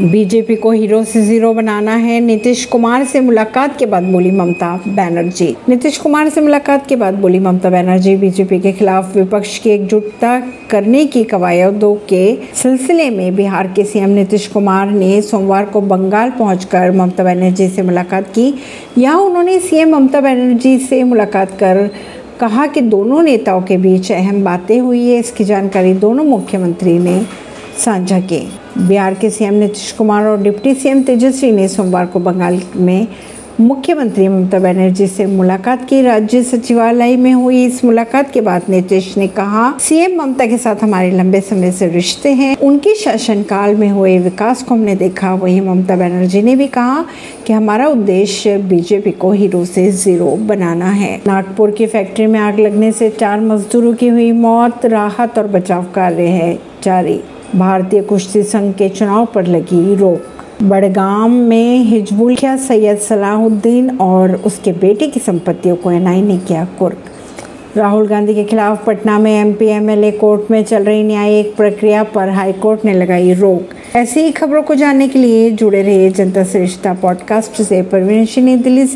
BJP 0.00 0.54
को 0.56 0.70
hero 0.70 1.02
से 1.04 1.20
zero 1.22 1.52
बनाना 1.54 1.94
है। 1.96 2.18
नीतीश 2.20 2.64
कुमार 2.64 3.04
से 3.04 3.20
मुलाकात 3.20 3.76
के 3.78 3.86
बाद 3.86 4.02
बोली 4.02 4.30
ममता 4.30 4.74
बनर्जी। 4.86 5.46
नीतीश 5.68 5.98
कुमार 5.98 6.28
से 6.28 6.40
मुलाकात 6.40 6.86
के 6.86 6.96
बाद 6.96 7.14
बोली 7.14 7.38
ममता 7.38 7.70
बनर्जी, 7.70 8.16
बीजेपी 8.16 8.58
के 8.60 8.72
खिलाफ 8.72 9.16
विपक्ष 9.16 9.58
की 9.58 9.70
एकजुटता 9.70 10.38
करने 10.70 11.04
की 11.06 11.22
कवायदों 11.24 11.94
के 12.08 12.36
सिलसिले 12.54 13.08
में 13.10 13.36
बिहार 13.36 13.72
के 13.76 13.84
सीएम 13.84 14.10
नीतीश 14.10 14.46
कुमार 14.46 14.90
ने 14.90 15.20
सोमवार 15.22 15.64
को 15.64 15.80
बंगाल 15.80 16.30
पहुंचकर 16.30 16.90
ममता 16.90 17.24
बनर्जी 17.24 17.68
से 17.68 17.82
मुलाकात 17.82 18.28
की। 18.28 18.52
यहाँ 18.98 19.20
उन्होंने 19.20 19.58
सीएम 19.60 19.96
ममता 19.96 20.20
बनर्जी 20.20 20.78
से 20.78 21.02
मुलाकात 21.04 21.58
कर 21.58 21.88
कहा 22.40 22.66
कि 22.66 22.80
दोनों 22.82 23.22
नेताओं 23.22 23.62
के 23.62 23.76
बीच 23.76 24.12
अहम 24.12 24.44
बातें 24.44 24.78
हुई 24.80 25.08
है। 25.08 25.18
इसकी 25.18 25.44
जानकारी 25.44 25.94
दोनों 25.96 26.24
मुख्यमंत्री 26.24 26.98
ने 26.98 27.20
साझा 27.76 28.20
की। 28.20 28.40
बिहार 28.78 29.14
के 29.14 29.30
सीएम 29.30 29.54
नीतीश 29.54 29.92
कुमार 29.92 30.26
और 30.26 30.42
डिप्टी 30.42 30.74
सीएम 30.74 31.02
तेजस्वी 31.02 31.52
ने 31.52 31.68
सोमवार 31.68 32.06
को 32.06 32.20
बंगाल 32.20 32.60
में 32.76 33.06
मुख्यमंत्री 33.60 34.26
ममता 34.28 34.58
बनर्जी 34.58 35.06
से 35.06 35.26
मुलाकात 35.26 35.88
की। 35.88 36.00
राज्य 36.02 36.42
सचिवालय 36.42 37.16
में 37.16 37.32
हुई 37.32 37.64
इस 37.64 37.84
मुलाकात 37.84 38.30
के 38.30 38.40
बाद 38.40 38.62
नीतीश 38.68 39.16
ने 39.18 39.26
कहा, 39.26 39.78
सीएम 39.78 40.16
ममता 40.18 40.46
के 40.46 40.58
साथ 40.58 40.82
हमारे 40.82 41.10
लंबे 41.10 41.40
समय 41.40 41.72
से 41.72 41.88
रिश्ते 41.88 42.32
हैं। 42.32 42.56
उनके 42.56 42.94
शासनकाल 42.94 43.74
में 43.74 43.88
हुए 43.88 44.18
विकास 44.18 44.62
को 44.62 44.74
हमने 44.74 44.94
देखा। 44.94 45.34
वहीं 45.34 45.60
ममता 45.60 45.96
बनर्जी 45.96 46.42
ने 46.42 46.56
भी 46.56 46.66
कहा 46.66 47.04
कि 47.46 47.52
हमारा 47.52 47.86
उद्देश्य 47.86 48.56
बीजेपी 48.58 49.10
को 49.10 49.30
हीरो 49.32 49.64
से 49.64 49.90
ज़ीरो 49.92 50.30
बनाना 50.36 50.90
है। 50.90 51.20
नागपुर 51.26 51.70
की 51.70 51.86
फैक्ट्री 51.86 52.26
में 52.26 52.38
आग 52.40 52.58
लगने 52.60 52.92
से 52.92 53.08
चार 53.10 53.40
मजदूरों 53.40 53.94
की 53.94 54.08
हुई 54.08 54.30
मौत। 54.32 54.86
राहत 54.86 55.38
और 55.38 55.46
बचाव 55.46 55.86
कार्य 55.94 56.22
है 56.22 56.58
जारी। 56.82 57.20
भारतीय 57.54 58.02
कुश्ती 58.02 58.42
संघ 58.42 58.74
के 58.74 58.88
चुनाव 58.88 59.26
पर 59.34 59.46
लगी 59.46 59.96
रोक। 59.96 60.22
बड़गाम 60.62 61.30
में 61.30 61.78
हिजबुल 61.78 62.36
क्या 62.36 62.56
सैयद 62.56 62.98
सलाहुद्दीन 62.98 63.98
और 63.98 64.34
उसके 64.46 64.72
बेटे 64.72 65.06
की 65.06 65.20
संपत्तियों 65.20 65.76
को 65.76 65.90
एनआई 65.92 66.22
ने 66.22 66.38
किया 66.38 66.68
कुर्क। 66.78 66.96
राहुल 67.76 68.08
गांधी 68.08 68.34
के 68.34 68.44
खिलाफ 68.44 68.86
पटना 68.86 69.18
में 69.18 69.40
एमपी, 69.40 69.66
एमएलए 69.66 70.10
कोर्ट 70.10 70.50
में 70.50 70.64
चल 70.64 70.84
रही 70.84 71.02
न्यायिक 71.02 71.56
प्रक्रिया 71.56 72.04
पर 72.04 72.28
हाईकोर्ट 72.28 72.84
ने 72.84 72.94
लगाई 72.94 73.34
रोक। 73.34 73.96
ऐसी 73.96 74.20
ही 74.20 74.32
खबरों 74.32 74.62
को 74.62 74.74
जानने 74.74 75.08
के 75.08 75.18
लिए 75.18 75.50
जुड़े 75.50 75.82
रहिए 75.82 76.10
जनता 76.10 76.44
श्रेष्ठता 76.44 76.92
पॉडकास्ट 76.92 77.62
से। 77.62 77.82
परवीन 77.82 78.62
दिल्ली 78.62 78.86
से। 78.86 78.94